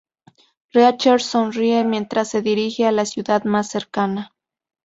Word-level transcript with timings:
Reacher 0.73 1.21
sonríe 1.21 1.83
mientras 1.83 2.29
se 2.31 2.41
dirige 2.41 2.87
a 2.87 2.91
la 2.91 3.05
ciudad 3.05 3.43
más 3.43 3.69
cercana. 3.69 4.33